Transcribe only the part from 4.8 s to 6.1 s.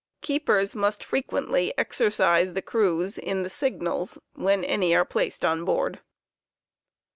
are placed on board.